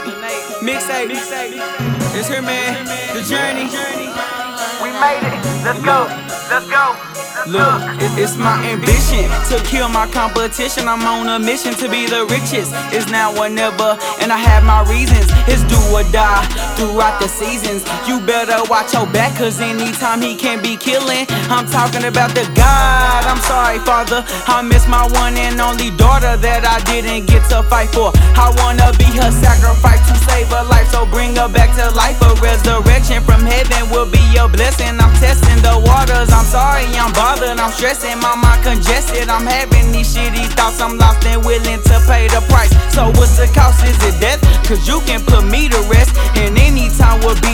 Mixtape. 0.00 1.10
It's 2.14 2.28
her 2.28 2.42
man. 2.42 2.84
The 3.12 3.22
journey. 3.28 3.68
We 4.82 4.90
made 5.00 5.22
it. 5.22 5.64
Let's 5.64 5.82
go. 5.82 6.06
Let's 6.48 6.68
go. 6.68 7.12
Look, 7.50 7.82
it's 8.14 8.36
my 8.36 8.62
ambition 8.70 9.26
to 9.50 9.58
kill 9.66 9.88
my 9.88 10.06
competition. 10.06 10.86
I'm 10.86 11.02
on 11.02 11.26
a 11.26 11.42
mission 11.42 11.74
to 11.74 11.90
be 11.90 12.06
the 12.06 12.22
richest. 12.30 12.70
It's 12.94 13.10
now 13.10 13.34
or 13.34 13.48
never, 13.48 13.98
and 14.22 14.30
I 14.30 14.38
have 14.38 14.62
my 14.62 14.86
reasons. 14.86 15.26
It's 15.50 15.66
do 15.66 15.74
or 15.90 16.06
die 16.14 16.46
throughout 16.78 17.18
the 17.18 17.26
seasons. 17.26 17.82
You 18.06 18.20
better 18.22 18.62
watch 18.70 18.94
your 18.94 19.10
back, 19.10 19.36
cause 19.36 19.58
anytime 19.58 20.22
he 20.22 20.36
can 20.36 20.62
be 20.62 20.76
killing. 20.76 21.26
I'm 21.50 21.66
talking 21.66 22.04
about 22.04 22.30
the 22.30 22.46
God. 22.54 23.26
I'm 23.26 23.41
Father. 23.80 24.24
I 24.50 24.60
miss 24.60 24.88
my 24.88 25.06
one 25.16 25.36
and 25.36 25.60
only 25.60 25.90
daughter 25.96 26.36
that 26.36 26.62
I 26.68 26.82
didn't 26.84 27.24
get 27.26 27.48
to 27.48 27.62
fight 27.64 27.88
for. 27.94 28.12
I 28.36 28.52
wanna 28.60 28.92
be 28.98 29.08
her 29.16 29.32
sacrifice 29.32 30.02
to 30.10 30.14
save 30.28 30.48
her 30.52 30.64
life, 30.68 30.90
so 30.90 31.06
bring 31.06 31.36
her 31.36 31.48
back 31.48 31.72
to 31.80 31.88
life. 31.96 32.20
A 32.20 32.34
resurrection 32.42 33.22
from 33.22 33.46
heaven 33.46 33.88
will 33.88 34.10
be 34.10 34.20
a 34.36 34.48
blessing. 34.48 34.98
I'm 35.00 35.12
testing 35.16 35.60
the 35.62 35.78
waters. 35.80 36.28
I'm 36.32 36.44
sorry, 36.44 36.84
I'm 36.98 37.12
bothered. 37.12 37.56
I'm 37.56 37.72
stressing, 37.72 38.18
my 38.20 38.34
mind 38.36 38.62
congested. 38.62 39.28
I'm 39.28 39.46
having 39.46 39.92
these 39.92 40.10
shitty 40.12 40.50
thoughts. 40.58 40.80
I'm 40.80 40.98
lost 40.98 41.24
and 41.26 41.44
willing 41.44 41.80
to 41.80 41.96
pay 42.04 42.28
the 42.28 42.42
price. 42.52 42.72
So 42.92 43.08
what's 43.16 43.38
the 43.38 43.48
cost? 43.54 43.84
Is 43.84 43.96
it 44.04 44.18
death? 44.20 44.40
Cause 44.66 44.86
you 44.88 45.00
can 45.06 45.22
put 45.24 45.44
me 45.44 45.68
to 45.68 45.80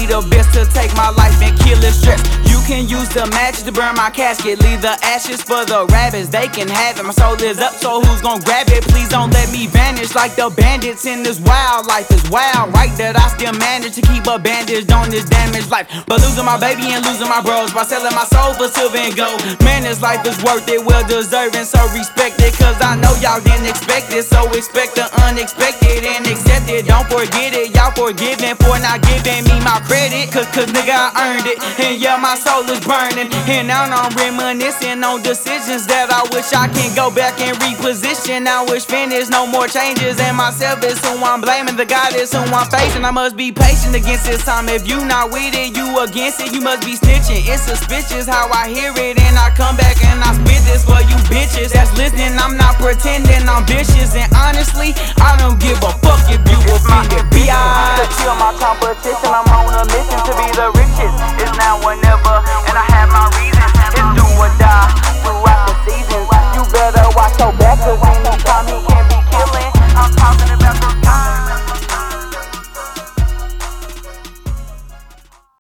the 0.09 0.25
best 0.33 0.57
to 0.57 0.65
take 0.73 0.89
my 0.97 1.13
life 1.21 1.37
and 1.45 1.53
kill 1.61 1.77
it 1.85 1.93
stress. 1.93 2.25
You 2.49 2.57
can 2.65 2.89
use 2.89 3.09
the 3.13 3.29
match 3.37 3.61
to 3.63 3.73
burn 3.73 3.95
my 3.95 4.09
casket. 4.09 4.61
Leave 4.65 4.81
the 4.81 4.97
ashes 5.05 5.45
for 5.45 5.69
the 5.69 5.85
rabbits. 5.93 6.33
They 6.33 6.49
can 6.49 6.69
have 6.69 6.97
it. 6.97 7.05
My 7.05 7.13
soul 7.13 7.37
is 7.45 7.61
up, 7.61 7.77
so 7.77 8.01
who's 8.01 8.25
gonna 8.25 8.43
grab 8.43 8.73
it? 8.73 8.89
Please 8.89 9.09
don't 9.09 9.31
let 9.31 9.53
me 9.53 9.69
vanish 9.69 10.17
like 10.17 10.35
the 10.35 10.49
bandits 10.49 11.05
in 11.05 11.23
this 11.23 11.39
wild 11.41 11.87
life. 11.87 12.09
Is 12.11 12.25
wild, 12.33 12.73
right? 12.73 12.93
That 12.97 13.21
I 13.21 13.29
still 13.37 13.53
manage 13.61 14.01
to 14.01 14.03
keep 14.03 14.25
a 14.27 14.41
bandage 14.41 14.89
on 14.91 15.13
this 15.13 15.29
damaged 15.29 15.69
life. 15.71 15.89
But 16.09 16.25
losing 16.25 16.49
my 16.49 16.57
baby 16.57 16.89
and 16.89 17.05
losing 17.05 17.29
my 17.29 17.45
bros 17.45 17.73
by 17.77 17.85
selling 17.85 18.17
my 18.17 18.25
soul 18.25 18.57
for 18.57 18.69
silver 18.73 18.97
and 18.97 19.13
gold. 19.13 19.45
Man, 19.61 19.85
this 19.85 20.01
life 20.01 20.25
is 20.25 20.41
worth 20.41 20.65
it, 20.73 20.81
well 20.81 21.05
deserving, 21.05 21.69
so 21.69 21.85
respect 21.93 22.41
it. 22.41 22.57
Cause 22.57 22.81
I 22.81 22.97
know 22.97 23.13
y'all 23.21 23.45
didn't 23.45 23.69
expect 23.69 24.09
it, 24.17 24.25
so 24.25 24.49
expect 24.57 24.97
the 24.97 25.05
unexpected 25.29 26.01
and 26.01 26.25
accept 26.25 26.73
it. 26.73 26.89
Don't 26.89 27.05
forget 27.13 27.53
it, 27.53 27.77
y'all 27.77 27.93
forgiven 27.93 28.57
for 28.57 28.81
not 28.81 29.05
giving 29.05 29.45
me 29.45 29.61
my 29.61 29.85
credit. 29.85 29.98
Cause, 29.99 30.47
cause 30.55 30.71
nigga, 30.71 30.95
I 30.95 31.35
earned 31.35 31.51
it. 31.51 31.59
And 31.83 31.99
yeah, 31.99 32.15
my 32.15 32.39
soul 32.39 32.63
is 32.71 32.79
burning. 32.87 33.27
And 33.51 33.67
now 33.67 33.83
I'm 33.91 34.15
reminiscing 34.15 35.03
on 35.03 35.27
decisions 35.27 35.91
that 35.91 36.15
I 36.15 36.23
wish 36.31 36.55
I 36.55 36.71
can 36.71 36.95
go 36.95 37.11
back 37.11 37.35
and 37.43 37.59
reposition. 37.59 38.47
I 38.47 38.63
wish 38.71 38.87
finish, 38.87 39.27
no 39.27 39.51
more 39.51 39.67
changes. 39.67 40.21
And 40.23 40.39
myself 40.39 40.87
is 40.87 41.03
who 41.03 41.19
I'm 41.27 41.43
blaming, 41.43 41.75
the 41.75 41.83
God 41.83 42.15
is 42.15 42.31
who 42.31 42.39
I'm 42.39 42.71
facing. 42.71 43.03
I 43.03 43.11
must 43.11 43.35
be 43.35 43.51
patient 43.51 43.99
against 43.99 44.31
this 44.31 44.47
time. 44.47 44.71
If 44.71 44.87
you 44.87 45.03
not 45.03 45.35
with 45.35 45.59
it, 45.59 45.75
you 45.75 45.91
against 45.99 46.39
it, 46.47 46.55
you 46.55 46.63
must 46.63 46.87
be 46.87 46.95
snitching. 46.95 47.43
It's 47.51 47.67
suspicious 47.67 48.31
how 48.31 48.47
I 48.55 48.71
hear 48.71 48.95
it, 48.95 49.19
and 49.19 49.35
I 49.35 49.51
come 49.59 49.75
back 49.75 49.99
and 50.07 50.23
I 50.23 50.31
spit 50.39 50.63
this 50.71 50.87
for 50.87 51.03
you 51.11 51.19
bitches 51.27 51.75
that's 51.75 51.91
listening. 51.99 52.39
I'm 52.39 52.55
not 52.55 52.79
pretending 52.79 53.43
I'm 53.51 53.67
vicious, 53.67 54.15
and 54.15 54.31
honestly, 54.31 54.95
I 55.19 55.35
don't 55.43 55.59
give 55.59 55.83
a 55.83 55.91
fuck 55.99 56.23
if 56.31 56.39